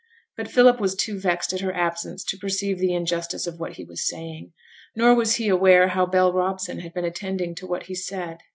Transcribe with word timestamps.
But 0.35 0.49
Philip 0.49 0.79
was 0.81 0.95
too 0.95 1.19
vexed 1.19 1.53
at 1.53 1.59
her 1.61 1.75
absence 1.75 2.23
to 2.23 2.35
perceive 2.39 2.79
the 2.79 2.91
injustice 2.95 3.45
of 3.45 3.59
what 3.59 3.73
he 3.73 3.83
was 3.83 4.07
saying, 4.09 4.51
nor 4.95 5.13
was 5.13 5.35
he 5.35 5.47
aware 5.47 5.89
how 5.89 6.07
Bell 6.07 6.33
Robson 6.33 6.79
had 6.79 6.95
been 6.95 7.05
attending 7.05 7.53
to 7.53 7.67
what 7.67 7.83
he 7.83 7.93
said. 7.93 8.39